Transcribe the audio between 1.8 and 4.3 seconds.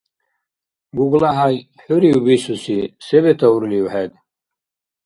хӀурив бисуси, се бетаурлив хӀед?